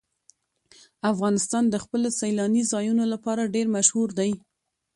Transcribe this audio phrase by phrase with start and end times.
[1.11, 4.31] افغانستان د خپلو سیلاني ځایونو لپاره ډېر مشهور دی.